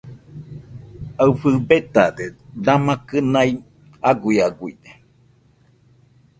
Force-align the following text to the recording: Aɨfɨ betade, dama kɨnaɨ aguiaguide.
Aɨfɨ 1.21 1.49
betade, 1.67 2.25
dama 2.63 2.93
kɨnaɨ 3.07 3.45
aguiaguide. 4.09 4.89